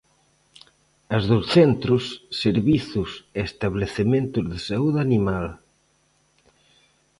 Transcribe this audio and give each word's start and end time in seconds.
As 1.17 1.23
dos 1.31 1.45
centros, 1.55 2.03
servizos 2.43 3.09
e 3.37 3.39
establecementos 3.49 4.43
de 4.51 4.59
saúde 4.67 4.99
animal. 5.07 5.47